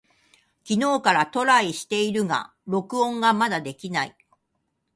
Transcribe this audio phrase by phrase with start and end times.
[0.67, 4.17] 昨日からトライしているが録音がまだできない。